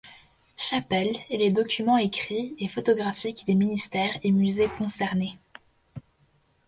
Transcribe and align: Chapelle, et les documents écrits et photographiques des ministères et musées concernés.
Chapelle, 0.57 1.15
et 1.29 1.37
les 1.37 1.51
documents 1.51 1.99
écrits 1.99 2.55
et 2.57 2.67
photographiques 2.67 3.45
des 3.45 3.53
ministères 3.53 4.17
et 4.23 4.31
musées 4.31 4.67
concernés. 4.79 5.37